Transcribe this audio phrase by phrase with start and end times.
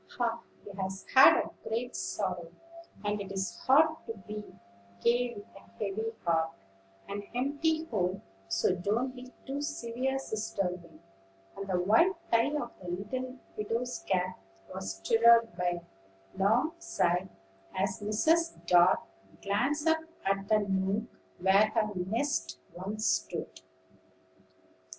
[0.19, 0.41] "Ah!
[0.63, 2.51] he has had a great sorrow,
[3.05, 4.43] and it is hard to be
[4.99, 6.53] gay with a heavy heart,
[7.07, 11.03] an empty home; so don't be too severe, Sister Wing."
[11.55, 14.39] And the white tie of the little widow's cap
[14.73, 15.81] was stirred by a
[16.35, 17.29] long sigh
[17.75, 18.57] as Mrs.
[18.65, 19.01] Dart
[19.43, 21.03] glanced up at the nook
[21.37, 23.61] where her nest once stood.